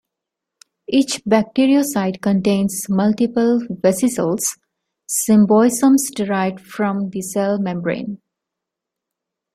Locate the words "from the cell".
6.59-7.59